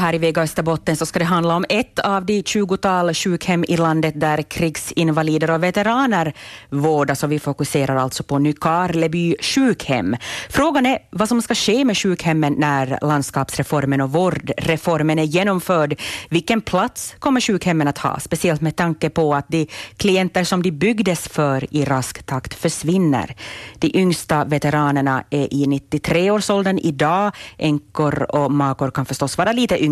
här 0.00 0.14
i 0.14 0.18
Vega 0.18 0.42
Österbotten 0.42 0.96
så 0.96 1.06
ska 1.06 1.18
det 1.18 1.24
handla 1.24 1.56
om 1.56 1.64
ett 1.68 1.98
av 1.98 2.24
de 2.24 2.42
tjugotal 2.42 3.14
sjukhem 3.14 3.64
i 3.68 3.76
landet 3.76 4.20
där 4.20 4.42
krigsinvalider 4.42 5.50
och 5.50 5.62
veteraner 5.62 6.34
vårdas 6.70 7.22
och 7.22 7.32
vi 7.32 7.38
fokuserar 7.38 7.96
alltså 7.96 8.22
på 8.22 8.38
Nykarleby 8.38 9.36
sjukhem. 9.40 10.16
Frågan 10.50 10.86
är 10.86 10.98
vad 11.10 11.28
som 11.28 11.42
ska 11.42 11.54
ske 11.54 11.84
med 11.84 11.98
sjukhemmen 11.98 12.54
när 12.58 12.98
landskapsreformen 13.02 14.00
och 14.00 14.12
vårdreformen 14.12 15.18
är 15.18 15.24
genomförd. 15.24 16.00
Vilken 16.28 16.60
plats 16.60 17.14
kommer 17.18 17.40
sjukhemmen 17.40 17.88
att 17.88 17.98
ha? 17.98 18.20
Speciellt 18.20 18.60
med 18.60 18.76
tanke 18.76 19.10
på 19.10 19.34
att 19.34 19.48
de 19.48 19.66
klienter 19.96 20.44
som 20.44 20.62
de 20.62 20.70
byggdes 20.70 21.28
för 21.28 21.74
i 21.74 21.84
rask 21.84 22.22
takt 22.22 22.54
försvinner. 22.54 23.34
De 23.78 23.90
yngsta 23.98 24.44
veteranerna 24.44 25.24
är 25.30 25.54
i 25.54 25.66
93-årsåldern 25.66 26.78
idag. 26.78 27.32
Änkor 27.58 28.36
och 28.36 28.52
makor 28.52 28.90
kan 28.90 29.06
förstås 29.06 29.38
vara 29.38 29.52
lite 29.52 29.84
yngre. 29.84 29.89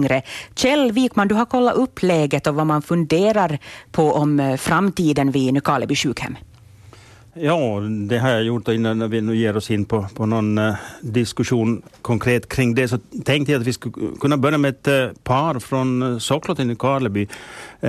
Kjell 0.54 0.92
Wikman, 0.92 1.28
du 1.28 1.34
har 1.34 1.46
kollat 1.46 1.74
upp 1.74 2.02
läget 2.02 2.46
och 2.46 2.54
vad 2.54 2.66
man 2.66 2.82
funderar 2.82 3.58
på 3.92 4.12
om 4.12 4.40
eh, 4.40 4.56
framtiden 4.56 5.30
vid 5.30 5.54
Nykarleby 5.54 5.94
sjukhem. 5.94 6.36
Ja, 7.40 7.80
det 7.80 8.18
har 8.18 8.30
jag 8.30 8.42
gjort 8.42 8.68
innan 8.68 9.10
vi 9.10 9.20
nu 9.20 9.36
ger 9.36 9.56
oss 9.56 9.70
in 9.70 9.84
på, 9.84 10.06
på 10.14 10.26
någon 10.26 10.58
uh, 10.58 10.74
diskussion 11.00 11.82
konkret 12.02 12.48
kring 12.48 12.74
det 12.74 12.88
så 12.88 12.98
tänkte 13.24 13.52
jag 13.52 13.60
att 13.60 13.66
vi 13.66 13.72
skulle 13.72 14.16
kunna 14.20 14.36
börja 14.36 14.58
med 14.58 14.68
ett 14.68 14.88
uh, 14.88 15.18
par 15.22 15.58
från 15.58 16.02
uh, 16.02 16.18
Socklotten 16.18 16.70
i 16.70 16.76
Karleby. 16.76 17.28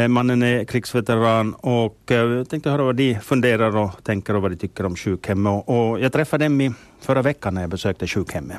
Mannen 0.07 0.43
är 0.43 0.65
krigsveteran 0.65 1.53
och 1.53 1.97
jag 2.05 2.49
tänkte 2.49 2.69
höra 2.69 2.83
vad 2.83 2.95
de 2.95 3.19
funderar 3.19 3.77
och 3.77 4.03
tänker 4.03 4.35
och 4.35 4.41
vad 4.41 4.51
de 4.51 4.57
tycker 4.57 4.85
om 4.85 4.95
sjukhemmet. 4.95 5.63
Och, 5.67 5.91
och 5.91 5.99
jag 5.99 6.13
träffade 6.13 6.45
dem 6.45 6.61
i 6.61 6.71
förra 7.01 7.21
veckan 7.21 7.53
när 7.53 7.61
jag 7.61 7.69
besökte 7.69 8.07
sjukhemmet. 8.07 8.57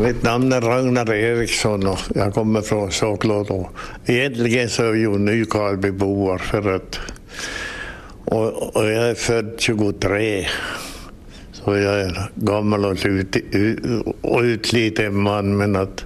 Mitt 0.00 0.22
namn 0.22 0.52
är 0.52 0.60
Ragnar 0.60 1.12
Eriksson 1.12 1.86
och 1.86 1.98
jag 2.14 2.34
kommer 2.34 2.60
från 2.60 2.92
Såklåt. 2.92 3.70
Egentligen 4.06 4.68
så 4.68 4.82
är 4.82 4.92
vi 4.92 4.98
ju 4.98 5.18
Nykarlbyboar 5.18 6.38
för 6.38 6.74
att 6.74 6.98
och, 8.24 8.76
och, 8.76 8.84
jag 8.84 9.10
är 9.10 9.14
född 9.14 9.54
23. 9.58 10.46
Så 11.52 11.76
jag 11.76 12.00
är 12.00 12.30
gammal 12.34 12.84
och, 12.84 13.06
ut, 13.06 13.36
och 14.20 14.40
utsliten 14.40 15.16
man 15.16 15.56
men 15.56 15.76
att 15.76 16.04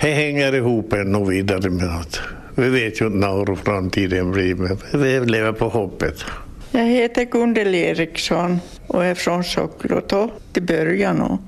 det 0.00 0.10
hänger 0.10 0.54
ihop 0.54 0.92
ännu 0.92 1.24
vidare 1.24 1.70
med 1.70 1.96
att 2.00 2.20
vi 2.54 2.68
vet 2.68 3.00
ju 3.00 3.06
inte 3.06 3.26
hur 3.26 3.56
framtiden 3.56 4.30
blir 4.32 4.54
men 4.54 4.78
vi 4.92 5.20
lever 5.20 5.52
på 5.52 5.68
hoppet. 5.68 6.24
Jag 6.70 6.86
heter 6.86 7.24
Gundel 7.24 7.74
Eriksson 7.74 8.60
och 8.86 9.04
är 9.04 9.14
från 9.14 9.44
Soklotå 9.44 10.30
till 10.52 10.62
början 10.62 11.38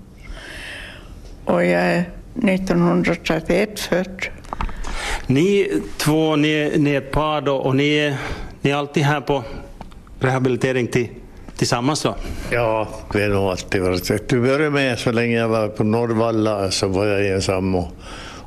och 1.44 1.64
jag 1.64 1.82
är 1.82 2.04
1931 2.42 3.80
född. 3.80 4.22
Ni 5.26 5.68
två, 5.96 6.36
ni, 6.36 6.72
ni 6.76 6.90
är 6.90 6.98
ett 6.98 7.10
par 7.10 7.40
då 7.40 7.56
och 7.56 7.76
ni, 7.76 8.16
ni 8.60 8.70
är 8.70 8.74
alltid 8.74 9.02
här 9.02 9.20
på 9.20 9.44
rehabilitering 10.20 10.86
till, 10.86 11.08
tillsammans 11.56 12.02
då? 12.02 12.14
Ja, 12.50 12.88
vi 13.14 13.22
har 13.22 13.28
nog 13.28 13.50
alltid 13.50 13.82
varit 13.82 14.08
det. 14.08 14.18
Till 14.18 14.40
började 14.40 14.70
med, 14.70 14.98
så 14.98 15.12
länge 15.12 15.38
jag 15.38 15.48
var 15.48 15.68
på 15.68 15.84
Norrvalla, 15.84 16.70
så 16.70 16.88
var 16.88 17.06
jag 17.06 17.26
ensam. 17.26 17.74
Och, 17.74 17.88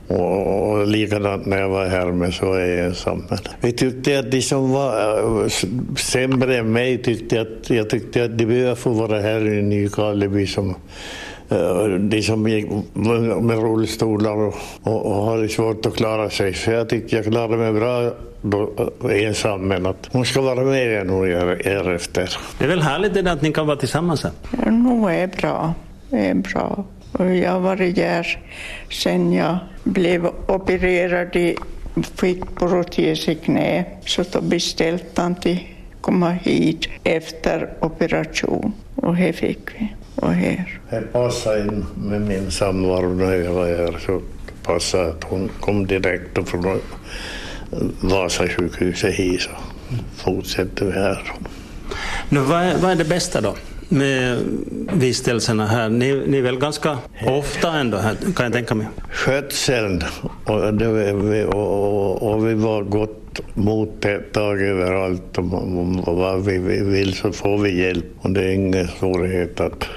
och, 0.08 0.70
och 0.70 0.88
likadant 0.88 1.46
när 1.46 1.58
jag 1.58 1.70
var 1.70 1.86
här 1.86 2.12
med 2.12 2.34
så 2.34 2.54
är 2.54 2.66
jag 2.66 2.86
ensam. 2.86 3.24
Men 3.30 3.40
vi 3.62 3.72
tyckte 3.72 4.20
att 4.20 4.32
de 4.32 4.42
som 4.42 4.72
var 4.72 5.20
äh, 5.44 5.50
sämre 5.98 6.58
än 6.58 6.72
mig 6.72 7.04
tyckte 7.04 7.42
att, 7.42 7.70
jag 7.70 7.90
tyckte 7.90 8.24
att 8.24 8.38
de 8.38 8.46
behöver 8.46 8.76
få 8.76 8.90
vara 8.90 9.22
här 9.22 9.48
i 9.48 9.62
Nykarleby 9.62 10.48
som 10.48 10.76
de 12.00 12.22
som 12.22 12.48
gick 12.48 12.66
med 13.42 13.58
rullstolar 13.58 14.36
och, 14.36 14.56
och, 14.84 15.06
och 15.06 15.26
hade 15.26 15.50
svårt 15.50 15.86
att 15.86 15.96
klara 15.96 16.30
sig. 16.30 16.54
Så 16.54 16.72
jag 16.72 16.90
tyckte 16.90 17.16
jag 17.16 17.26
klarade 17.26 17.58
mig 17.58 17.74
bra 17.74 18.12
då, 18.42 18.74
eh, 19.10 19.26
ensam, 19.26 19.62
men 19.62 19.86
att 19.86 20.10
hon 20.12 20.26
ska 20.26 20.42
vara 20.42 20.64
med 20.64 20.88
igen 20.88 21.10
och 21.10 21.28
er 21.28 21.90
efter. 21.90 22.38
Det 22.58 22.64
är 22.64 22.70
väl 22.70 22.82
härligt 22.82 23.14
det 23.14 23.32
att 23.32 23.42
ni 23.42 23.52
kan 23.52 23.68
vara 23.68 23.78
tillsammans? 23.78 24.24
Här. 24.24 24.32
Ja, 24.66 24.72
nog 24.72 25.12
är 25.12 25.28
bra. 25.28 25.74
Det 26.10 26.28
är 26.28 26.34
bra. 26.34 26.86
Och 27.12 27.36
jag 27.36 27.52
har 27.52 27.60
varit 27.60 27.98
här 27.98 28.40
sen 28.90 29.34
jag 29.34 29.58
blev 29.84 30.28
opererad 30.48 31.36
i 31.36 31.56
fick 32.16 32.56
protes 32.56 33.30
i 33.30 33.36
knä. 33.36 33.86
Så 34.06 34.24
då 34.32 34.42
beställde 34.42 35.04
han 35.16 35.36
till 35.36 35.60
komma 36.02 36.32
hit 36.32 36.88
efter 37.04 37.70
operation 37.80 38.74
och 38.96 39.16
det 39.16 39.34
fick 39.34 39.60
vi 39.80 39.94
och 40.16 40.34
här. 40.34 40.80
Det 40.90 41.02
passade 41.02 41.60
in 41.60 41.86
med 41.96 42.22
min 42.22 42.52
samvaro 42.52 43.14
när 43.14 43.36
jag 43.36 43.54
var 43.54 43.66
här. 43.66 44.00
Så 44.06 44.22
passade 44.64 45.10
att 45.10 45.24
hon 45.24 45.50
kom 45.60 45.88
direkt 45.88 46.50
från 46.50 46.82
Vasasjukhuset 48.02 49.14
hit 49.14 49.42
så 49.42 49.50
fortsätter 50.16 50.86
vi 50.86 50.92
här. 50.92 51.32
Nu, 52.30 52.40
vad, 52.40 52.62
är, 52.62 52.78
vad 52.78 52.92
är 52.92 52.96
det 52.96 53.06
bästa 53.06 53.42
då? 53.42 53.56
med 53.90 54.38
vistelserna 54.94 55.68
här? 55.68 55.90
Ni, 55.90 56.24
ni 56.28 56.38
är 56.38 56.42
väl 56.42 56.60
ganska 56.60 56.98
ofta 57.28 57.72
ändå 57.72 57.98
här, 57.98 58.16
kan 58.36 58.44
jag 58.44 58.54
tänka 58.54 58.76
mig? 58.76 58.88
Skötseln 59.10 60.02
och, 60.46 60.74
det, 60.74 61.46
och, 61.46 62.24
och, 62.24 62.32
och 62.32 62.48
vi 62.48 62.54
var 62.54 62.84
gott 62.84 63.40
mottag 63.54 64.62
överallt. 64.62 65.38
Om 65.38 66.04
vad 66.06 66.46
vi 66.46 66.58
vill 66.84 67.14
så 67.14 67.32
får 67.32 67.58
vi 67.58 67.82
hjälp 67.82 68.06
och 68.22 68.32
det 68.32 68.44
är 68.44 68.52
ingen 68.52 68.88
svårighet 68.88 69.60
att 69.60 69.88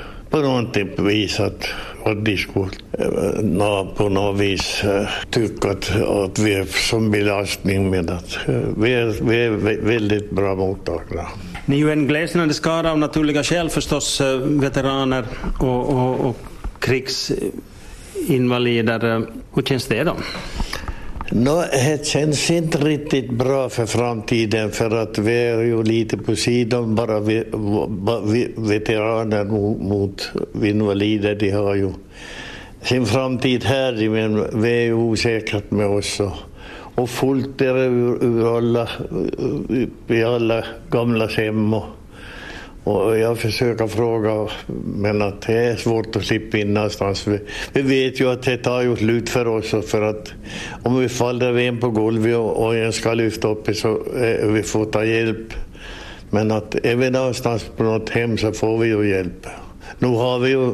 på 0.42 0.48
något 0.48 0.76
vis 0.98 1.40
att, 1.40 1.68
att 2.04 2.24
de 2.24 2.36
skulle 2.36 2.70
på 3.96 4.08
något 4.08 4.40
vis 4.40 4.82
tycka 5.30 5.70
att, 5.70 6.00
att 6.00 6.38
vi 6.38 6.54
är 6.54 6.64
som 6.64 7.10
belastning 7.10 7.90
med 7.90 8.10
att 8.10 8.38
vi 8.76 8.92
är, 8.92 9.24
vi 9.28 9.44
är 9.44 9.50
väldigt 9.80 10.30
bra 10.30 10.54
mottagna. 10.54 11.26
Ni 11.66 11.76
är 11.76 11.80
ju 11.80 11.92
en 11.92 12.06
glesnande 12.06 12.54
skara 12.54 12.90
av 12.90 12.98
naturliga 12.98 13.42
skäl 13.42 13.70
förstås, 13.70 14.20
veteraner 14.40 15.24
och, 15.60 15.88
och, 15.88 16.20
och 16.20 16.36
krigsinvalider. 16.78 19.26
Hur 19.54 19.62
känns 19.62 19.86
det 19.86 20.04
då? 20.04 20.16
No, 21.30 21.64
det 21.72 22.06
känns 22.06 22.50
inte 22.50 22.78
riktigt 22.78 23.30
bra 23.30 23.68
för 23.68 23.86
framtiden 23.86 24.70
för 24.70 25.02
att 25.02 25.18
vi 25.18 25.32
är 25.32 25.62
ju 25.62 25.82
lite 25.82 26.16
på 26.16 26.36
sidan 26.36 26.94
bara 26.94 27.20
vi, 27.20 27.44
vi, 28.24 28.54
veteraner 28.56 29.44
mot 29.84 30.30
invalider. 30.62 31.34
De 31.34 31.50
har 31.50 31.74
ju 31.74 31.92
sin 32.82 33.06
framtid 33.06 33.64
här 33.64 34.08
men 34.08 34.62
vi 34.62 34.68
är 34.68 34.82
ju 34.82 34.92
osäkra 34.92 35.60
med 35.68 35.86
oss. 35.86 36.20
Och, 36.20 36.32
och 36.94 37.10
fullt 37.10 37.60
är 37.60 37.74
det 37.74 37.84
ur, 37.84 38.24
ur 38.24 38.56
alla, 38.56 38.88
i 40.08 40.22
alla 40.22 40.64
gamla 40.90 41.26
hem. 41.26 41.74
Och, 41.74 41.84
och 42.88 43.18
jag 43.18 43.38
försöker 43.38 43.86
fråga, 43.86 44.52
men 44.84 45.22
att 45.22 45.42
det 45.42 45.52
är 45.52 45.76
svårt 45.76 46.16
att 46.16 46.24
slippa 46.24 46.58
in 46.58 46.74
någonstans. 46.74 47.26
Vi, 47.26 47.40
vi 47.72 47.82
vet 47.82 48.20
ju 48.20 48.30
att 48.30 48.42
det 48.42 48.56
tar 48.56 48.82
ju 48.82 48.96
slut 48.96 49.28
för 49.28 49.48
oss, 49.48 49.90
för 49.90 50.02
att 50.02 50.32
om 50.82 50.98
vi 50.98 51.08
faller 51.08 51.58
en 51.58 51.78
på 51.78 51.90
golvet 51.90 52.36
och, 52.36 52.64
och 52.64 52.76
en 52.76 52.92
ska 52.92 53.14
lyfta 53.14 53.48
upp 53.48 53.76
så 53.76 53.88
eh, 54.16 54.48
vi 54.48 54.62
får 54.62 54.84
ta 54.84 55.04
hjälp. 55.04 55.54
Men 56.30 56.50
att 56.50 56.74
är 56.74 56.96
vi 56.96 57.10
någonstans 57.10 57.70
på 57.76 57.82
något 57.82 58.10
hem 58.10 58.38
så 58.38 58.52
får 58.52 58.78
vi 58.78 58.88
ju 58.88 59.08
hjälp. 59.08 59.46
Nu 59.98 60.06
har 60.06 60.38
vi 60.38 60.50
ju 60.50 60.64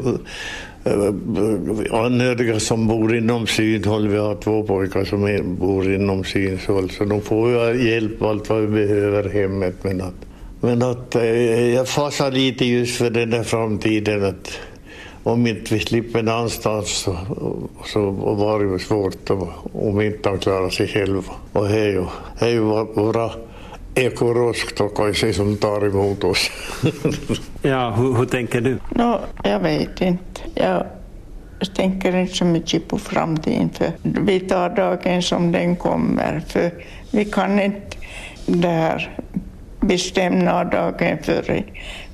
eh, 0.85 2.05
anhöriga 2.05 2.61
som 2.61 2.87
bor 2.87 3.17
inom 3.17 3.47
synhåll. 3.47 4.09
Vi 4.09 4.19
har 4.19 4.35
två 4.35 4.63
pojkar 4.63 5.05
som 5.05 5.57
bor 5.59 5.95
inom 5.95 6.25
synhåll, 6.25 6.91
så 6.91 7.05
de 7.05 7.21
får 7.21 7.51
ju 7.51 7.91
hjälp 7.91 8.23
allt 8.23 8.51
vad 8.51 8.61
vi 8.61 8.67
behöver 8.67 9.29
hemmet. 9.29 9.75
Men 9.83 10.01
att 10.01 10.15
men 10.65 10.83
att 10.83 11.15
eh, 11.15 11.75
jag 11.75 11.89
fasar 11.89 12.31
lite 12.31 12.65
just 12.65 12.97
för 12.97 13.11
den 13.11 13.31
där 13.31 13.43
framtiden. 13.43 14.25
Att 14.25 14.59
om 15.23 15.47
inte 15.47 15.75
vi 15.75 15.81
slipper 15.81 16.23
någonstans 16.23 16.89
så, 16.89 17.17
så 17.85 18.11
var 18.11 18.59
det 18.59 18.73
ju 18.73 18.79
svårt 18.79 19.31
om 19.73 20.01
inte 20.01 20.29
han 20.29 20.39
klarar 20.39 20.71
sig 20.71 20.89
själv. 20.89 21.29
Och 21.53 21.69
det 21.69 21.81
är 21.81 21.89
ju, 21.89 22.05
det 22.39 22.47
är 22.47 22.51
ju 22.51 22.61
våra 22.61 23.31
ekorosktokoisi 23.95 25.33
som 25.33 25.57
tar 25.57 25.87
emot 25.87 26.25
oss. 26.25 26.51
ja, 27.63 27.91
hur, 27.91 28.15
hur, 28.15 28.27
tänker 28.27 28.61
du? 28.61 28.79
No, 28.91 29.21
jag 29.45 29.61
vet 29.61 30.01
inte. 30.01 30.41
Jag 30.55 30.87
tänker 31.77 32.17
inte 32.17 32.35
så 32.35 32.45
mycket 32.45 32.89
på 32.89 32.99
framtiden 32.99 33.71
för 33.71 33.93
vi 34.03 34.41
tar 34.41 34.69
dagen 34.71 35.23
som 35.23 35.53
den 35.53 35.77
kommer. 35.77 36.43
För 36.49 36.71
vi 37.11 37.25
kan 37.25 37.61
inte 37.61 37.97
det 38.47 38.69
här 38.69 39.17
bestämma 39.87 40.65
dagen 40.65 41.19
före, 41.23 41.65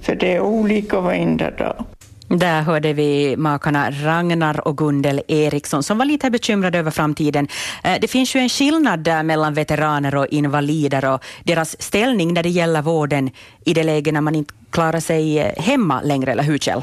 för 0.02 0.14
det 0.14 0.34
är 0.34 0.40
olika 0.40 1.00
varenda 1.00 1.50
dag. 1.50 1.84
Där 2.28 2.62
hörde 2.62 2.92
vi 2.92 3.36
makarna 3.36 3.90
Ragnar 3.90 4.68
och 4.68 4.76
Gundel 4.76 5.22
Eriksson 5.28 5.82
som 5.82 5.98
var 5.98 6.04
lite 6.04 6.30
bekymrade 6.30 6.78
över 6.78 6.90
framtiden. 6.90 7.48
Eh, 7.84 7.96
det 8.00 8.08
finns 8.08 8.36
ju 8.36 8.40
en 8.40 8.48
skillnad 8.48 9.00
där 9.00 9.22
mellan 9.22 9.54
veteraner 9.54 10.14
och 10.14 10.26
invalider 10.26 11.04
och 11.04 11.24
deras 11.44 11.82
ställning 11.82 12.34
när 12.34 12.42
det 12.42 12.48
gäller 12.48 12.82
vården 12.82 13.30
i 13.64 13.74
det 13.74 13.82
läge 13.82 14.12
när 14.12 14.20
man 14.20 14.34
inte 14.34 14.54
klarar 14.70 15.00
sig 15.00 15.38
eh, 15.38 15.62
hemma 15.62 16.02
längre, 16.02 16.32
eller 16.32 16.42
hur 16.42 16.58
Kjell? 16.58 16.82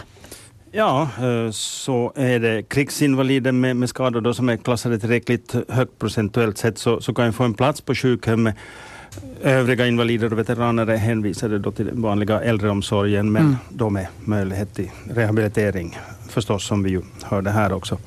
Ja, 0.72 1.10
eh, 1.18 1.52
så 1.52 2.14
är 2.16 2.40
det. 2.40 2.64
Krigsinvalider 2.64 3.52
med, 3.52 3.76
med 3.76 3.90
skador 3.90 4.22
då 4.22 4.34
som 4.34 4.50
är 4.50 4.58
klassade 4.58 5.00
tillräckligt 5.00 5.56
högt 5.70 6.00
procentuellt 6.00 6.58
sett 6.58 6.78
så, 6.78 7.02
så 7.02 7.14
kan 7.14 7.26
ju 7.26 7.32
få 7.32 7.44
en 7.44 7.54
plats 7.54 7.82
på 7.82 7.96
sjukhem. 7.96 8.52
Övriga 9.44 9.88
invalider 9.88 10.32
och 10.34 10.40
veteraner 10.40 10.88
är 10.88 10.98
hänvisade 10.98 11.60
då 11.60 11.72
till 11.72 11.86
den 11.86 12.02
vanliga 12.02 12.42
äldreomsorgen 12.42 13.32
men 13.32 13.42
mm. 13.42 13.56
då 13.70 13.90
med 13.90 14.08
möjlighet 14.26 14.74
till 14.74 14.90
rehabilitering 15.14 15.98
förstås 16.30 16.68
som 16.68 16.84
vi 16.84 16.90
ju 16.90 17.02
hörde 17.24 17.50
här 17.50 17.74
också. 17.74 17.98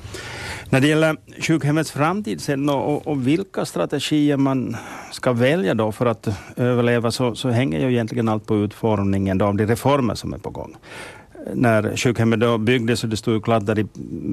När 0.69 0.81
det 0.81 0.87
gäller 0.87 1.17
sjukhemmets 1.41 1.91
framtid 1.91 2.41
sen 2.41 2.69
och, 2.69 3.07
och, 3.07 3.27
vilka 3.27 3.65
strategier 3.65 4.37
man 4.37 4.77
ska 5.11 5.33
välja 5.33 5.73
då 5.73 5.91
för 5.91 6.05
att 6.05 6.27
överleva 6.55 7.11
så, 7.11 7.35
så 7.35 7.49
hänger 7.49 7.79
ju 7.79 7.91
egentligen 7.91 8.29
allt 8.29 8.45
på 8.45 8.57
utformningen 8.57 9.41
av 9.41 9.55
de 9.55 9.67
reformer 9.67 10.15
som 10.15 10.33
är 10.33 10.37
på 10.37 10.49
gång 10.49 10.75
när 11.53 11.97
sjukhemmet 11.97 12.39
då 12.39 12.57
byggdes 12.57 13.03
och 13.03 13.09
det 13.09 13.17
stod 13.17 13.43
klart 13.43 13.65
där 13.65 13.79
i 13.79 13.85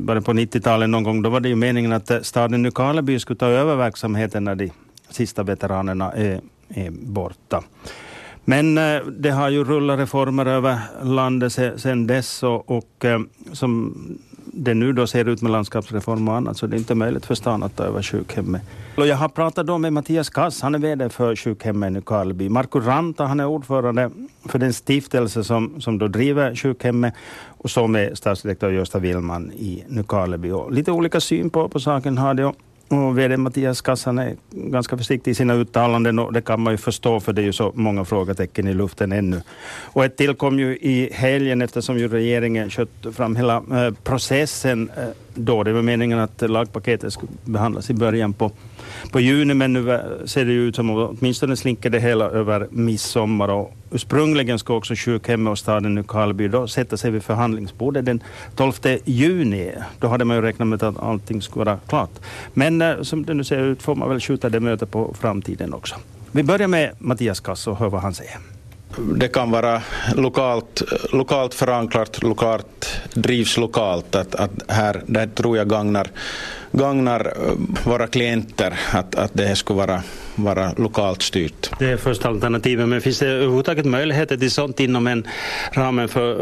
början 0.04 0.22
på 0.22 0.32
90-talet 0.32 0.90
någon 0.90 1.02
gång, 1.02 1.22
då 1.22 1.30
var 1.30 1.40
det 1.40 1.48
ju 1.48 1.56
meningen 1.56 1.92
att 1.92 2.10
staden 2.22 2.62
Nykarleby 2.62 3.18
skulle 3.18 3.38
ta 3.38 3.46
över 3.46 3.76
verksamheten 3.76 4.44
när 4.44 4.54
de 4.54 4.70
sista 5.10 5.42
veteranerna 5.42 6.12
är, 6.12 6.40
är 6.68 6.90
borta. 6.90 7.62
Men 8.44 8.78
eh, 8.78 9.00
det 9.18 9.30
har 9.30 9.48
ju 9.48 9.64
rullat 9.64 9.98
reformer 9.98 10.46
över 10.46 10.78
landet 11.02 11.52
sedan 11.52 12.06
dess 12.06 12.42
och, 12.42 12.70
och 12.70 13.04
eh, 13.04 13.20
som 13.52 13.94
det 14.52 14.74
nu 14.74 14.92
då 14.92 15.06
ser 15.06 15.28
ut 15.28 15.42
med 15.42 15.52
landskapsreform 15.52 16.28
och 16.28 16.34
annat 16.34 16.56
så 16.56 16.66
det 16.66 16.76
är 16.76 16.78
inte 16.78 16.94
möjligt 16.94 17.26
för 17.26 17.34
stan 17.34 17.62
att 17.62 17.76
ta 17.76 17.84
över 17.84 18.02
sjukhemmet. 18.02 18.62
Och 18.96 19.06
jag 19.06 19.16
har 19.16 19.28
pratat 19.28 19.66
då 19.66 19.78
med 19.78 19.92
Mattias 19.92 20.30
Kass, 20.30 20.62
han 20.62 20.74
är 20.74 20.78
VD 20.78 21.08
för 21.08 21.36
sjukhemmet 21.36 21.90
i 21.90 21.90
Nykarleby. 21.90 22.48
Marco 22.48 22.80
Ranta, 22.80 23.24
han 23.24 23.40
är 23.40 23.46
ordförande 23.46 24.10
för 24.44 24.58
den 24.58 24.72
stiftelse 24.72 25.44
som, 25.44 25.80
som 25.80 25.98
då 25.98 26.08
driver 26.08 26.54
sjukhemmet 26.54 27.14
och 27.46 27.70
som 27.70 27.96
är 27.96 28.14
stadsdirektör 28.14 28.70
Gösta 28.70 28.98
Willman 28.98 29.52
i 29.52 29.84
Nykarleby. 29.88 30.50
Och 30.50 30.72
lite 30.72 30.92
olika 30.92 31.20
syn 31.20 31.50
på, 31.50 31.68
på 31.68 31.80
saken 31.80 32.18
har 32.18 32.34
de. 32.34 32.54
Och 32.88 33.18
VD 33.18 33.36
Mattias 33.36 33.80
Kassan 33.80 34.18
är 34.18 34.36
ganska 34.50 34.96
försiktig 34.96 35.30
i 35.30 35.34
sina 35.34 35.54
uttalanden 35.54 36.18
och 36.18 36.32
det 36.32 36.40
kan 36.40 36.60
man 36.60 36.72
ju 36.72 36.76
förstå 36.76 37.20
för 37.20 37.32
det 37.32 37.42
är 37.42 37.44
ju 37.44 37.52
så 37.52 37.72
många 37.74 38.04
frågetecken 38.04 38.68
i 38.68 38.74
luften 38.74 39.12
ännu. 39.12 39.42
Och 39.82 40.04
ett 40.04 40.16
tillkom 40.16 40.58
ju 40.58 40.76
i 40.76 41.10
helgen 41.12 41.62
eftersom 41.62 41.98
ju 41.98 42.08
regeringen 42.08 42.70
kött 42.70 43.06
fram 43.12 43.36
hela 43.36 43.56
eh, 43.56 43.94
processen 44.04 44.90
eh, 44.96 45.04
då. 45.38 45.62
Det 45.62 45.72
var 45.72 45.82
meningen 45.82 46.18
att 46.18 46.42
lagpaketet 46.50 47.12
skulle 47.12 47.32
behandlas 47.44 47.90
i 47.90 47.94
början 47.94 48.32
på, 48.32 48.50
på 49.12 49.20
juni 49.20 49.54
men 49.54 49.72
nu 49.72 50.00
ser 50.24 50.44
det 50.44 50.52
ut 50.52 50.76
som 50.76 50.90
att 50.90 51.10
åtminstone 51.10 51.56
slinker 51.56 51.90
det 51.90 52.00
hela 52.00 52.24
över 52.24 52.66
midsommar 52.70 53.48
och 53.48 53.74
ursprungligen 53.90 54.58
ska 54.58 54.74
också 54.74 54.94
sjukhemmet 54.96 55.50
och 55.50 55.58
staden 55.58 55.94
Nykarleby 55.94 56.48
då 56.48 56.68
sätta 56.68 56.96
sig 56.96 57.10
vid 57.10 57.22
förhandlingsbordet 57.22 58.04
den 58.04 58.22
12 58.56 58.72
juni. 59.04 59.72
Då 59.98 60.08
hade 60.08 60.24
man 60.24 60.36
ju 60.36 60.42
räknat 60.42 60.68
med 60.68 60.82
att 60.82 61.02
allting 61.02 61.42
skulle 61.42 61.64
vara 61.64 61.78
klart. 61.88 62.10
Men 62.54 62.82
eh, 62.82 63.02
som 63.02 63.26
det 63.26 63.34
nu 63.34 63.44
ser 63.44 63.58
ut 63.58 63.82
får 63.82 63.94
man 63.94 64.08
väl 64.08 64.20
skjuta 64.20 64.48
det 64.48 64.60
mötet 64.60 64.90
på 64.90 65.14
framtiden 65.20 65.74
också. 65.74 65.96
Vi 66.32 66.42
börjar 66.42 66.68
med 66.68 66.90
Mattias 66.98 67.40
Kass 67.40 67.66
och 67.66 67.76
hör 67.76 67.88
vad 67.88 68.00
han 68.00 68.14
säger 68.14 68.38
det 68.96 69.28
kan 69.28 69.50
vara 69.50 69.82
lokalt, 70.14 70.82
lokalt 71.12 71.54
förankrat, 71.54 72.22
lokalt, 72.22 73.00
drivs 73.14 73.56
lokalt. 73.56 74.14
Att, 74.14 74.34
att 74.34 74.50
här, 74.68 75.02
det 75.06 75.26
tror 75.26 75.56
jag 75.56 75.68
gagnar, 75.68 76.10
gagnar 76.72 77.32
eh, 77.36 77.52
våra 77.84 78.06
klienter 78.06 78.80
att, 78.92 79.14
att 79.14 79.30
det 79.34 79.56
skulle 79.56 79.76
vara, 79.76 80.02
vara 80.38 80.72
lokalt 80.76 81.22
styrt. 81.22 81.70
Det 81.78 81.86
är 81.86 81.96
första 81.96 82.28
alternativet, 82.28 82.88
men 82.88 83.00
finns 83.00 83.18
det 83.18 83.26
överhuvudtaget 83.26 83.86
möjligheter 83.86 84.36
till 84.36 84.50
sånt 84.50 84.80
inom 84.80 85.06
en 85.06 85.26
ramen 85.72 86.08
för 86.08 86.30
eh, 86.30 86.36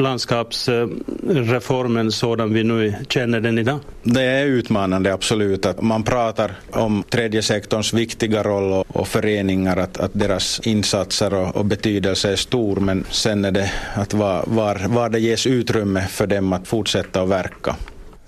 landskapsreformen 0.00 2.12
sådan 2.12 2.54
vi 2.54 2.64
nu 2.64 2.94
känner 3.08 3.40
den 3.40 3.58
idag? 3.58 3.78
Det 4.02 4.22
är 4.22 4.46
utmanande, 4.46 5.12
absolut. 5.12 5.66
Att 5.66 5.82
man 5.82 6.02
pratar 6.02 6.52
om 6.70 7.04
tredje 7.10 7.42
sektorns 7.42 7.92
viktiga 7.92 8.42
roll 8.42 8.72
och, 8.72 8.96
och 8.96 9.08
föreningar, 9.08 9.76
att, 9.76 9.98
att 9.98 10.10
deras 10.14 10.60
insatser 10.64 11.34
och, 11.34 11.56
och 11.56 11.64
betydelse 11.64 12.32
är 12.32 12.36
stor, 12.36 12.76
men 12.76 13.04
sen 13.10 13.44
är 13.44 13.50
det 13.50 13.70
att 13.94 14.14
var, 14.14 14.44
var, 14.46 14.88
var 14.88 15.08
det 15.08 15.18
ges 15.18 15.46
utrymme 15.46 16.06
för 16.08 16.26
dem 16.26 16.52
att 16.52 16.68
fortsätta 16.68 17.22
att 17.22 17.28
verka. 17.28 17.76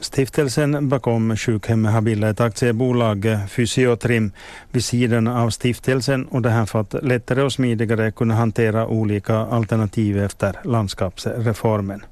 Stiftelsen 0.01 0.89
bakom 0.89 1.37
sjukhemmet 1.37 1.93
har 1.93 2.01
bildat 2.01 2.31
ett 2.31 2.41
aktiebolag, 2.41 3.39
Fysiotrim, 3.49 4.33
vid 4.73 4.85
sidan 4.85 5.27
av 5.27 5.51
stiftelsen 5.51 6.27
och 6.27 6.43
det 6.43 6.51
här 6.51 6.67
för 6.67 6.81
att 6.81 6.95
lättare 7.03 7.43
och 7.43 7.53
smidigare 7.53 8.11
kunna 8.13 8.35
hantera 8.35 8.87
olika 8.87 9.37
alternativ 9.37 10.19
efter 10.19 10.57
landskapsreformen. 10.65 12.05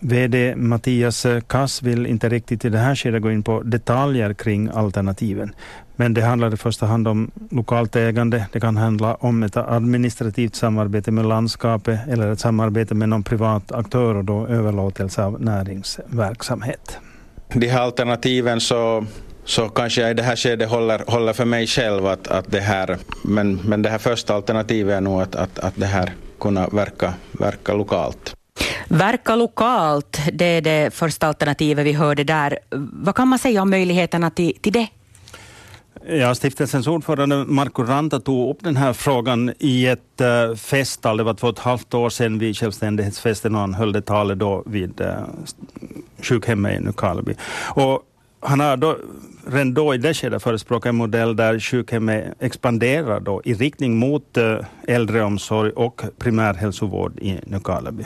VD 0.00 0.54
Mattias 0.56 1.26
Kass 1.46 1.82
vill 1.82 2.06
inte 2.06 2.28
riktigt 2.28 2.64
i 2.64 2.68
det 2.68 2.78
här 2.78 2.94
skedet 2.94 3.22
gå 3.22 3.30
in 3.30 3.42
på 3.42 3.62
detaljer 3.62 4.34
kring 4.34 4.68
alternativen. 4.68 5.54
Men 5.96 6.14
det 6.14 6.22
handlar 6.22 6.54
i 6.54 6.56
första 6.56 6.86
hand 6.86 7.08
om 7.08 7.30
lokalt 7.50 7.96
ägande. 7.96 8.46
Det 8.52 8.60
kan 8.60 8.76
handla 8.76 9.14
om 9.14 9.42
ett 9.42 9.56
administrativt 9.56 10.54
samarbete 10.54 11.10
med 11.10 11.26
landskapet 11.26 12.00
eller 12.08 12.32
ett 12.32 12.40
samarbete 12.40 12.94
med 12.94 13.08
någon 13.08 13.22
privat 13.22 13.72
aktör 13.72 14.14
och 14.14 14.24
då 14.24 14.46
överlåtelse 14.46 15.24
av 15.24 15.40
näringsverksamhet 15.40 16.98
de 17.54 17.68
här 17.68 17.80
alternativen 17.80 18.60
så 18.60 19.04
så 19.48 19.68
kanske 19.68 20.00
jag 20.00 20.10
i 20.10 20.14
det 20.14 20.22
här 20.22 20.36
skedet 20.36 20.70
håller, 20.70 21.04
håller 21.06 21.32
för 21.32 21.44
mig 21.44 21.66
själv 21.66 22.06
att, 22.06 22.28
att 22.28 22.50
det 22.50 22.60
här, 22.60 22.98
men, 23.22 23.54
men 23.56 23.82
det 23.82 23.88
här 23.88 23.98
första 23.98 24.34
alternativet 24.34 24.96
är 24.96 25.00
nog 25.00 25.22
att, 25.22 25.34
att, 25.34 25.58
att 25.58 25.74
det 25.76 25.86
här 25.86 26.12
kunna 26.40 26.68
verka, 26.68 27.14
verka 27.32 27.74
lokalt. 27.74 28.34
Verka 28.88 29.36
lokalt, 29.36 30.18
det 30.32 30.44
är 30.44 30.60
det 30.60 30.94
första 30.94 31.26
alternativet 31.26 31.86
vi 31.86 31.92
hörde 31.92 32.24
där. 32.24 32.58
Vad 32.92 33.14
kan 33.14 33.28
man 33.28 33.38
säga 33.38 33.62
om 33.62 33.70
möjligheterna 33.70 34.30
till, 34.30 34.54
till 34.60 34.72
det? 34.72 34.86
Ja, 36.06 36.34
stiftelsens 36.34 36.86
ordförande 36.86 37.44
Marco 37.44 37.82
Ranta 37.82 38.20
tog 38.20 38.50
upp 38.50 38.64
den 38.64 38.76
här 38.76 38.92
frågan 38.92 39.52
i 39.58 39.86
ett 39.86 40.20
eh, 40.20 40.28
äh, 40.28 40.54
festtal. 40.54 41.10
Alltså, 41.10 41.16
det 41.16 41.24
var 41.24 41.34
två 41.34 41.46
och 41.46 41.52
ett 41.52 41.58
halvt 41.58 41.94
år 41.94 42.10
sedan 42.10 42.38
vid 42.38 42.56
självständighetsfesten 42.56 43.54
och 43.54 43.60
han 43.60 43.74
höll 43.74 43.92
det 43.92 44.02
talet 44.02 44.38
då 44.38 44.62
vid 44.66 45.00
äh, 45.00 45.12
sjukhemmet 46.22 46.80
i 46.80 46.84
Nykarleby. 46.84 47.34
Och 47.74 48.02
han 48.40 48.60
har 48.60 48.76
då, 48.76 48.96
redan 49.46 49.74
då 49.74 49.94
i 49.94 49.98
det 49.98 50.14
skedet 50.14 50.42
förespråkat 50.42 50.88
en 50.88 50.96
modell 50.96 51.36
där 51.36 51.60
sjukhemmet 51.60 52.34
expanderar 52.40 53.20
då 53.20 53.42
i 53.44 53.54
riktning 53.54 53.98
mot 53.98 54.36
eh, 54.36 54.58
äldreomsorg 54.88 55.72
och 55.72 56.02
primärhälsovård 56.18 57.18
i 57.18 57.40
Nykarleby. 57.44 58.04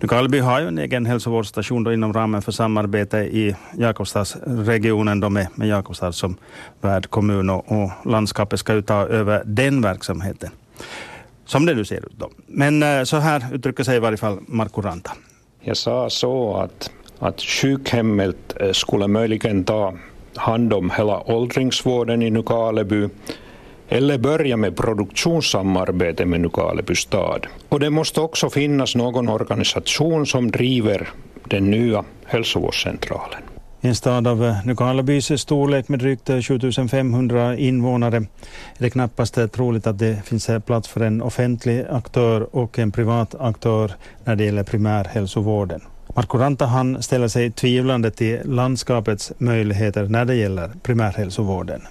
Nykarleby 0.00 0.38
har 0.38 0.60
ju 0.60 0.68
en 0.68 0.78
egen 0.78 1.06
hälsovårdsstation 1.06 1.84
då 1.84 1.92
inom 1.92 2.12
ramen 2.12 2.42
för 2.42 2.52
samarbete 2.52 3.18
i 3.18 3.56
Jakobstadsregionen 3.78 5.20
då 5.20 5.30
med, 5.30 5.46
med 5.54 5.68
Jakobstad 5.68 6.12
som 6.12 6.36
värdkommun 6.80 7.50
och, 7.50 7.72
och 7.72 7.90
landskapet 8.04 8.60
ska 8.60 8.74
ju 8.74 8.82
ta 8.82 9.06
över 9.06 9.42
den 9.44 9.82
verksamheten. 9.82 10.50
Som 11.44 11.66
det 11.66 11.74
nu 11.74 11.84
ser 11.84 12.06
ut 12.06 12.12
då. 12.16 12.30
Men 12.46 12.82
eh, 12.82 13.02
så 13.02 13.16
här 13.16 13.54
uttrycker 13.54 13.84
sig 13.84 13.96
i 13.96 14.00
varje 14.00 14.16
fall 14.16 14.38
Marko 14.46 14.80
Ranta. 14.80 15.10
Jag 15.60 15.76
sa 15.76 16.10
så 16.10 16.56
att 16.56 16.90
att 17.20 17.40
sjukhemmet 17.40 18.36
eh, 18.60 18.72
skulle 18.72 19.08
möjligen 19.08 19.64
ta 19.64 19.94
hand 20.34 20.72
om 20.72 20.90
hela 20.90 21.32
åldringsvården 21.32 22.22
i 22.22 22.30
Nykarleby 22.30 23.08
eller 23.88 24.18
börja 24.18 24.56
med 24.56 24.76
produktionssamarbete 24.76 26.26
med 26.26 26.40
Nykarleby 26.40 26.94
stad. 26.94 27.46
Och 27.68 27.80
det 27.80 27.90
måste 27.90 28.20
också 28.20 28.50
finnas 28.50 28.96
någon 28.96 29.28
organisation 29.28 30.26
som 30.26 30.50
driver 30.50 31.08
den 31.48 31.70
nya 31.70 32.04
hälsovårdscentralen. 32.24 33.42
I 33.80 33.88
en 33.88 33.94
stad 33.94 34.26
av 34.26 34.44
eh, 34.44 34.66
Nykarlebys 34.66 35.40
storlek 35.40 35.88
med 35.88 35.98
drygt 35.98 36.30
eh, 36.30 36.40
7500 36.40 37.56
invånare 37.56 38.16
är 38.16 38.26
det 38.78 38.90
knappast 38.90 39.38
troligt 39.52 39.86
att 39.86 39.98
det 39.98 40.24
finns 40.24 40.50
plats 40.66 40.88
för 40.88 41.00
en 41.00 41.22
offentlig 41.22 41.84
aktör 41.90 42.56
och 42.56 42.78
en 42.78 42.92
privat 42.92 43.34
aktör 43.34 43.92
när 44.24 44.36
det 44.36 44.44
gäller 44.44 44.62
primärhälsovården. 44.62 45.80
Marko 46.14 46.38
Ranta 46.38 46.66
han 46.66 47.02
ställer 47.02 47.28
sig 47.28 47.50
tvivlande 47.50 48.10
till 48.10 48.40
landskapets 48.44 49.32
möjligheter 49.38 50.04
när 50.08 50.24
det 50.24 50.34
gäller 50.34 50.70
primärhälsovården. 50.82 51.82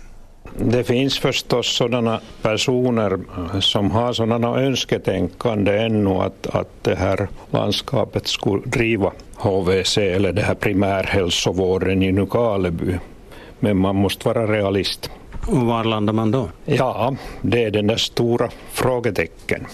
Det 0.58 0.84
finns 0.84 1.20
förstås 1.20 1.76
sådana 1.76 2.22
personer 2.42 3.14
eh, 3.14 3.60
som 3.60 3.92
har 3.92 4.14
sådana 4.14 4.48
önsketänkande 4.48 5.78
ännu 5.78 6.10
att, 6.10 6.48
att 6.48 6.70
det 6.82 6.96
här 6.96 7.28
landskapet 7.52 8.28
skulle 8.28 8.62
driva 8.66 9.12
HVC 9.36 9.98
eller 9.98 10.34
det 10.34 10.42
här 10.42 10.56
primärhälsovården 10.56 12.04
i 12.04 12.12
Nykarleby. 12.12 13.00
Men 13.60 13.78
man 13.78 13.96
måste 13.96 14.28
vara 14.28 14.48
realist. 14.48 15.12
Och 15.48 15.58
var 15.58 15.84
landar 15.84 16.14
man 16.14 16.32
då? 16.32 16.50
Ja, 16.66 17.16
det 17.42 17.64
är 17.64 17.72
den 17.72 17.88
där 17.88 17.98
stora 17.98 18.50
frågetecken. 18.72 19.66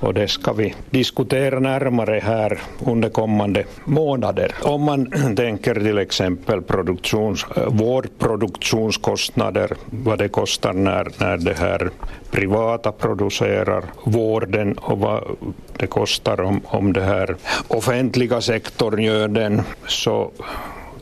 Och 0.00 0.14
det 0.14 0.28
ska 0.28 0.52
vi 0.52 0.74
diskutera 0.90 1.60
närmare 1.60 2.20
här 2.24 2.58
under 2.86 3.08
kommande 3.08 3.64
månader. 3.84 4.54
Om 4.62 4.82
man 4.82 5.06
tänker 5.36 5.74
till 5.74 5.98
exempel 5.98 6.62
produktions, 6.62 7.46
vårdproduktionskostnader, 7.66 9.70
vad 9.90 10.18
det 10.18 10.28
kostar 10.28 10.72
när, 10.72 11.08
när 11.18 11.36
det 11.36 11.58
här 11.58 11.90
privata 12.30 12.92
producerar 12.92 13.84
vården 14.04 14.72
och 14.72 14.98
vad 14.98 15.24
det 15.76 15.86
kostar 15.86 16.40
om, 16.40 16.60
om 16.64 16.92
det 16.92 17.02
här 17.02 17.36
offentliga 17.68 18.40
sektorn 18.40 19.02
gör 19.02 19.28
den, 19.28 19.62
så 19.86 20.30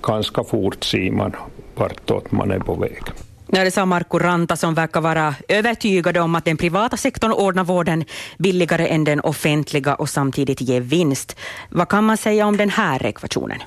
ganska 0.03 0.45
fort 0.45 0.85
ser 0.85 1.11
man 1.11 1.37
vartåt 1.75 2.33
man 2.33 2.51
är 2.51 2.59
på 2.59 2.75
väg. 2.75 3.03
Ja, 3.55 3.65
det 3.65 3.71
sa 3.71 3.87
Markku 3.87 4.19
Ranta 4.19 4.57
som 4.57 4.75
verkar 4.75 5.01
vara 5.01 5.35
övertygad 5.49 6.17
om 6.17 6.35
att 6.35 6.45
den 6.45 6.57
privata 6.57 6.97
sektorn 6.97 7.33
ordnar 7.33 7.65
vården 7.65 8.05
billigare 8.39 8.87
än 8.87 9.05
den 9.05 9.21
offentliga 9.21 9.95
och 9.95 10.09
samtidigt 10.09 10.61
ger 10.61 10.81
vinst. 10.81 11.37
Vad 11.71 11.89
kan 11.89 12.05
man 12.05 12.17
säga 12.17 12.47
om 12.47 12.57
den 12.57 12.71
här 12.71 13.07
ekvationen? 13.07 13.59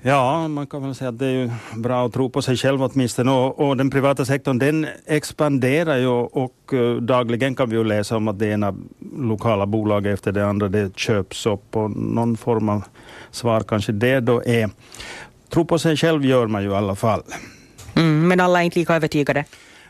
Ja, 0.00 0.48
man 0.48 0.66
kan 0.66 0.82
väl 0.82 0.94
säga 0.94 1.08
att 1.08 1.18
det 1.18 1.26
är 1.26 1.30
ju 1.30 1.50
bra 1.76 2.06
att 2.06 2.12
tro 2.12 2.30
på 2.30 2.42
sig 2.42 2.56
själv 2.56 2.82
åtminstone. 2.82 3.30
Och, 3.30 3.68
och 3.68 3.76
den 3.76 3.90
privata 3.90 4.24
sektorn 4.24 4.58
den 4.58 4.86
expanderar 5.06 5.96
ju 5.96 6.08
och 6.08 6.74
eh, 6.74 6.96
dagligen 6.96 7.54
kan 7.54 7.70
vi 7.70 7.76
ju 7.76 7.84
läsa 7.84 8.16
om 8.16 8.28
att 8.28 8.38
det 8.38 8.46
ena 8.46 8.74
lokala 9.16 9.66
bolaget 9.66 10.14
efter 10.14 10.32
det 10.32 10.46
andra 10.46 10.68
det 10.68 10.96
köps 10.96 11.46
upp 11.46 11.76
och 11.76 11.90
någon 11.90 12.36
form 12.36 12.68
av 12.68 12.82
svar 13.30 13.60
kanske 13.60 13.92
det 13.92 14.20
då 14.20 14.42
är. 14.44 14.70
Tro 15.52 15.64
på 15.64 15.78
sig 15.78 15.96
själv 15.96 16.24
gör 16.24 16.46
man 16.46 16.62
ju 16.62 16.70
i 16.70 16.74
alla 16.74 16.94
fall. 16.94 17.22
Mm, 17.94 18.28
men 18.28 18.40
alla 18.40 18.60
är 18.60 18.64
inte 18.64 18.78
lika 18.78 18.94
övertygade. 18.94 19.44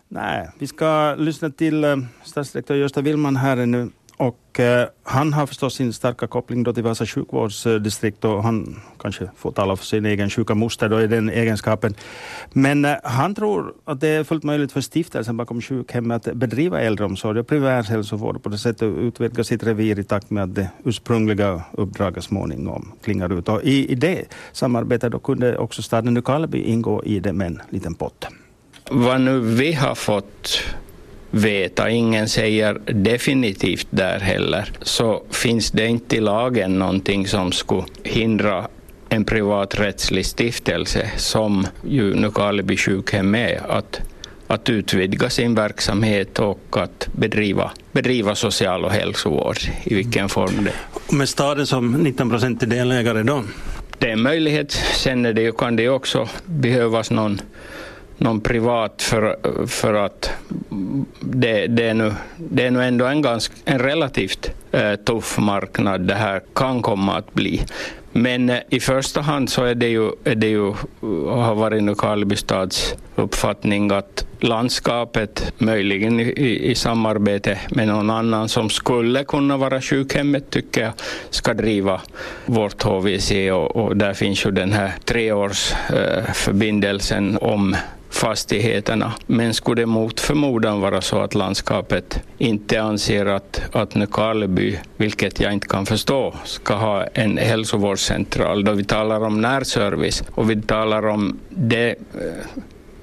Nej, 0.08 0.48
vi 0.58 0.66
ska 0.66 1.14
lyssna 1.18 1.50
till 1.50 1.84
eh, 1.84 1.96
statsdirektör 2.24 2.74
Gösta 2.74 3.00
Willman 3.00 3.36
här 3.36 3.66
nu. 3.66 3.90
Och 4.22 4.60
eh, 4.60 4.88
han 5.02 5.32
har 5.32 5.46
förstås 5.46 5.74
sin 5.74 5.92
starka 5.92 6.26
koppling 6.26 6.62
då 6.62 6.72
till 6.72 6.82
Vasa 6.82 7.06
sjukvårdsdistrikt 7.06 8.24
och 8.24 8.42
han 8.42 8.80
kanske 8.98 9.30
får 9.36 9.52
tala 9.52 9.76
för 9.76 9.84
sin 9.84 10.06
egen 10.06 10.30
sjuka 10.30 10.54
moster 10.54 10.88
då 10.88 11.00
i 11.00 11.06
den 11.06 11.30
egenskapen. 11.30 11.94
Men 12.52 12.84
eh, 12.84 12.96
han 13.04 13.34
tror 13.34 13.74
att 13.84 14.00
det 14.00 14.08
är 14.08 14.24
fullt 14.24 14.44
möjligt 14.44 14.72
för 14.72 14.80
stiftelsen 14.80 15.36
bakom 15.36 15.60
sjukhemmet 15.60 16.28
att 16.28 16.34
bedriva 16.34 16.80
äldreomsorg 16.80 17.40
och 17.40 17.46
primärhälsovård 17.46 18.36
och 18.36 18.42
på 18.42 18.48
det 18.48 18.58
sättet 18.58 18.82
utvidga 18.82 19.44
sitt 19.44 19.62
revir 19.62 19.98
i 19.98 20.04
takt 20.04 20.30
med 20.30 20.42
att 20.44 20.54
det 20.54 20.70
ursprungliga 20.84 21.62
uppdraget 21.72 22.24
småningom 22.24 22.92
klingar 23.04 23.38
ut. 23.38 23.48
Och 23.48 23.62
i, 23.62 23.92
i 23.92 23.94
det 23.94 24.24
samarbetet 24.52 25.12
då 25.12 25.18
kunde 25.18 25.58
också 25.58 25.82
staden 25.82 26.14
Nykarleby 26.14 26.62
ingå 26.62 27.04
i 27.04 27.20
det 27.20 27.32
med 27.32 27.46
en 27.46 27.62
liten 27.70 27.94
pott. 27.94 28.26
Vad 28.90 29.20
nu 29.20 29.40
vi 29.40 29.72
har 29.72 29.94
fått 29.94 30.64
veta, 31.34 31.90
ingen 31.90 32.28
säger 32.28 32.80
definitivt 32.84 33.86
där 33.90 34.20
heller, 34.20 34.72
så 34.82 35.22
finns 35.30 35.70
det 35.70 35.86
inte 35.86 36.16
i 36.16 36.20
lagen 36.20 36.78
någonting 36.78 37.26
som 37.26 37.52
skulle 37.52 37.84
hindra 38.02 38.68
en 39.08 39.24
privaträttslig 39.24 40.26
stiftelse 40.26 41.10
som 41.16 41.66
ju 41.88 42.14
Nykarleby 42.14 42.76
sjukhem 42.76 43.34
är 43.34 43.70
att, 43.70 44.00
att 44.46 44.70
utvidga 44.70 45.30
sin 45.30 45.54
verksamhet 45.54 46.38
och 46.38 46.76
att 46.76 47.08
bedriva, 47.12 47.70
bedriva 47.92 48.34
social 48.34 48.84
och 48.84 48.92
hälsovård 48.92 49.56
i 49.84 49.94
vilken 49.94 50.28
form 50.28 50.64
det 50.64 50.72
Med 51.16 51.28
staden 51.28 51.66
som 51.66 51.92
19 51.92 52.30
procentig 52.30 52.68
delägare 52.68 53.22
då? 53.22 53.44
Det 53.98 54.08
är 54.08 54.12
en 54.12 54.22
möjlighet. 54.22 54.72
Sen 54.72 55.26
är 55.26 55.32
det, 55.32 55.56
kan 55.56 55.76
det 55.76 55.88
också 55.88 56.28
behövas 56.44 57.10
någon 57.10 57.40
någon 58.22 58.40
privat 58.40 59.02
för, 59.02 59.36
för 59.66 59.94
att 59.94 60.30
det, 61.20 61.66
det, 61.66 61.88
är 61.88 61.94
nu, 61.94 62.14
det 62.36 62.66
är 62.66 62.70
nu 62.70 62.84
ändå 62.84 63.04
en, 63.04 63.22
ganska, 63.22 63.54
en 63.64 63.78
relativt 63.78 64.50
eh, 64.72 64.94
tuff 64.94 65.38
marknad 65.38 66.00
det 66.00 66.14
här 66.14 66.42
kan 66.54 66.82
komma 66.82 67.16
att 67.16 67.34
bli. 67.34 67.62
Men 68.12 68.50
eh, 68.50 68.58
i 68.68 68.80
första 68.80 69.20
hand 69.20 69.50
så 69.50 69.64
är 69.64 69.74
det 69.74 69.88
ju, 69.88 70.10
är 70.24 70.34
det 70.34 70.46
ju 70.46 70.74
har 71.28 71.54
varit 71.54 71.82
Nykarleby 71.82 72.36
stads 72.36 72.94
uppfattning 73.16 73.90
att 73.90 74.26
landskapet, 74.40 75.52
möjligen 75.58 76.20
i, 76.20 76.70
i, 76.70 76.74
samarbete 76.74 77.58
med 77.70 77.88
någon 77.88 78.10
annan 78.10 78.48
som 78.48 78.70
skulle 78.70 79.24
kunna 79.24 79.56
vara 79.56 79.80
sjukhemmet, 79.80 80.50
tycker 80.50 80.82
jag, 80.82 80.92
ska 81.30 81.54
driva 81.54 82.00
vårt 82.46 82.82
HVC 82.82 83.32
och, 83.52 83.76
och 83.76 83.96
där 83.96 84.14
finns 84.14 84.46
ju 84.46 84.50
den 84.50 84.72
här 84.72 84.92
treårsförbindelsen 85.04 87.34
eh, 87.34 87.42
om 87.42 87.76
fastigheterna. 88.12 89.12
Men 89.26 89.54
skulle 89.54 89.82
det 89.82 89.86
mot 89.86 90.20
förmodan 90.20 90.80
vara 90.80 91.00
så 91.00 91.20
att 91.20 91.34
landskapet 91.34 92.20
inte 92.38 92.82
anser 92.82 93.26
att, 93.26 93.62
att 93.72 93.94
Nykarleby, 93.94 94.78
vilket 94.96 95.40
jag 95.40 95.52
inte 95.52 95.68
kan 95.68 95.86
förstå, 95.86 96.34
ska 96.44 96.74
ha 96.74 97.04
en 97.04 97.38
hälsovårdscentral, 97.38 98.64
då 98.64 98.72
vi 98.72 98.84
talar 98.84 99.24
om 99.24 99.40
närservice 99.40 100.24
och 100.30 100.50
vi 100.50 100.62
talar 100.62 101.06
om 101.06 101.38
det 101.48 101.88
eh, 101.90 101.96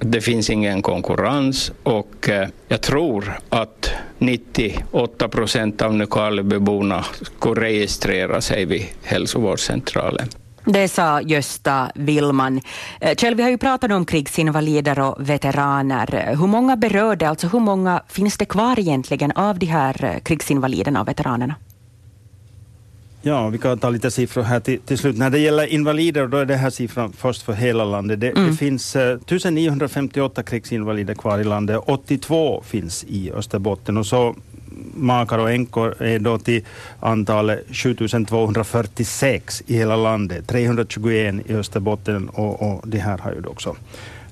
det 0.00 0.20
finns 0.20 0.50
ingen 0.50 0.82
konkurrens 0.82 1.72
och 1.82 2.28
eh, 2.28 2.48
jag 2.68 2.80
tror 2.80 3.38
att 3.48 3.92
98 4.18 5.28
procent 5.28 5.82
av 5.82 5.94
Nykarlebyborna 5.94 7.04
skulle 7.22 7.60
registrera 7.60 8.40
sig 8.40 8.64
vid 8.64 8.86
hälsovårdscentralen. 9.02 10.28
Det 10.72 10.88
sa 10.88 11.20
Gösta 11.20 11.90
Willman. 11.94 12.60
Eh, 13.00 13.14
Kjell, 13.14 13.34
vi 13.34 13.42
har 13.42 13.50
ju 13.50 13.58
pratat 13.58 13.92
om 13.92 14.04
krigsinvalider 14.04 14.98
och 14.98 15.16
veteraner. 15.18 16.36
Hur 16.36 16.46
många 16.46 16.76
berör 16.76 17.16
det? 17.16 17.28
Alltså 17.28 17.46
hur 17.46 17.60
många 17.60 18.02
finns 18.08 18.36
det 18.36 18.44
kvar 18.44 18.78
egentligen 18.78 19.32
av 19.32 19.58
de 19.58 19.66
här 19.66 20.04
eh, 20.04 20.18
krigsinvaliderna 20.18 21.00
och 21.00 21.08
veteranerna? 21.08 21.54
Ja, 23.22 23.48
vi 23.48 23.58
kan 23.58 23.78
ta 23.78 23.90
lite 23.90 24.10
siffror 24.10 24.42
här 24.42 24.60
till, 24.60 24.80
till 24.80 24.98
slut. 24.98 25.16
När 25.16 25.30
det 25.30 25.38
gäller 25.38 25.66
invalider, 25.66 26.26
då 26.26 26.36
är 26.36 26.44
det 26.44 26.56
här 26.56 26.70
siffran 26.70 27.12
först 27.12 27.42
för 27.42 27.52
hela 27.52 27.84
landet. 27.84 28.20
Det, 28.20 28.30
mm. 28.30 28.50
det 28.50 28.56
finns 28.56 28.96
eh, 28.96 29.12
1958 29.12 30.42
krigsinvalider 30.42 31.14
kvar 31.14 31.38
i 31.38 31.44
landet. 31.44 31.80
82 31.86 32.62
finns 32.66 33.04
i 33.04 33.32
Österbotten 33.32 33.96
och 33.96 34.06
så 34.06 34.36
makar 34.94 35.38
och 35.38 35.50
änkor 35.50 36.02
är 36.02 36.18
då 36.18 36.38
till 36.38 36.64
antalet 37.00 37.64
7246 37.72 39.62
i 39.66 39.76
hela 39.76 39.96
landet, 39.96 40.48
321 40.48 41.34
i 41.46 41.54
Österbotten 41.54 42.28
och, 42.28 42.62
och 42.62 42.88
de 42.88 42.98
här 42.98 43.18
har 43.18 43.32
ju 43.32 43.46
också 43.46 43.76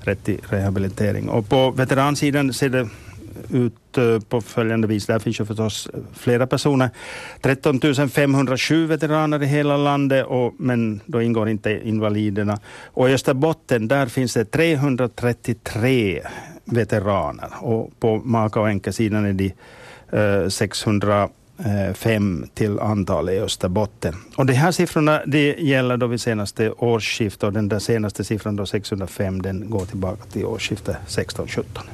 rätt 0.01 0.23
till 0.23 0.39
rehabilitering. 0.49 1.29
Och 1.29 1.49
på 1.49 1.71
veteransidan 1.71 2.53
ser 2.53 2.69
det 2.69 2.89
ut 3.49 3.97
eh, 3.97 4.19
på 4.19 4.41
följande 4.41 4.87
vis. 4.87 5.05
Där 5.05 5.19
finns 5.19 5.39
ju 5.39 5.45
förstås 5.45 5.89
eh, 5.93 5.99
flera 6.13 6.47
personer. 6.47 6.89
13 7.41 7.79
507 8.09 8.85
veteraner 8.85 9.43
i 9.43 9.45
hela 9.45 9.77
landet, 9.77 10.25
och, 10.25 10.53
men 10.57 11.01
då 11.05 11.21
ingår 11.21 11.49
inte 11.49 11.81
invaliderna. 11.83 12.59
Och 12.85 13.09
i 13.09 13.13
Österbotten 13.13 13.87
där 13.87 14.05
finns 14.05 14.33
det 14.33 14.45
333 14.45 16.21
veteraner 16.65 17.49
och 17.59 17.99
på 17.99 18.21
maka 18.23 18.59
och 18.59 18.69
änkesidan 18.69 19.25
är 19.25 19.33
de 19.33 19.53
Eh, 20.11 20.47
605 20.49 21.29
fem 21.93 22.47
till 22.53 22.79
antal 22.79 23.29
i 23.29 23.39
Österbotten. 23.39 24.15
Och 24.35 24.45
de 24.45 24.53
här 24.53 24.71
siffrorna 24.71 25.21
det 25.25 25.55
gäller 25.59 25.97
då 25.97 26.07
vid 26.07 26.21
senaste 26.21 26.71
årsskiftet 26.71 27.43
och 27.43 27.53
den 27.53 27.69
där 27.69 27.79
senaste 27.79 28.23
siffran 28.23 28.55
då 28.55 28.65
605 28.65 29.41
den 29.41 29.69
går 29.69 29.85
tillbaka 29.85 30.23
till 30.31 30.45
årsskiftet 30.45 30.97
16-17. 31.07 31.63